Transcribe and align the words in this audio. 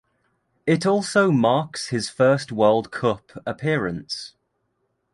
It 0.65 0.87
also 0.87 1.29
marks 1.31 1.89
his 1.89 2.09
first 2.09 2.51
World 2.51 2.89
Cup 2.89 3.33
appearance. 3.45 4.33